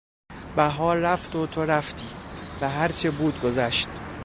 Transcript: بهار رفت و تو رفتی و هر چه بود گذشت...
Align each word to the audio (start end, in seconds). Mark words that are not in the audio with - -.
بهار 0.55 0.97
رفت 0.97 1.35
و 1.35 1.47
تو 1.47 1.65
رفتی 1.65 2.05
و 2.61 2.69
هر 2.69 2.87
چه 2.87 3.11
بود 3.11 3.41
گذشت... 3.41 3.87